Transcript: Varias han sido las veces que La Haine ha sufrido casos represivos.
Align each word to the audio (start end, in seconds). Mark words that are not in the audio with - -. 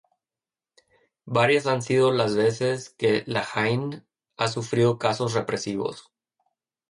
Varias 1.27 1.67
han 1.67 1.83
sido 1.83 2.11
las 2.11 2.35
veces 2.35 2.89
que 2.89 3.21
La 3.27 3.45
Haine 3.53 4.01
ha 4.35 4.47
sufrido 4.47 4.97
casos 4.97 5.35
represivos. 5.35 6.11